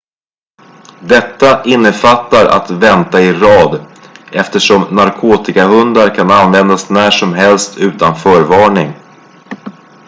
[1.01, 3.85] detta innefattar att vänta i rad
[4.31, 8.93] eftersom narkotikahundar kan användas när som helst utan förvarning